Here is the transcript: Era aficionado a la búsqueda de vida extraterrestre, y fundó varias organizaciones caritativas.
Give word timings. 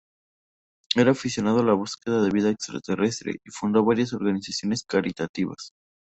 Era 0.95 1.11
aficionado 1.11 1.59
a 1.59 1.63
la 1.63 1.73
búsqueda 1.75 2.23
de 2.23 2.31
vida 2.31 2.49
extraterrestre, 2.49 3.33
y 3.33 3.51
fundó 3.51 3.85
varias 3.85 4.13
organizaciones 4.13 4.83
caritativas. 4.83 5.73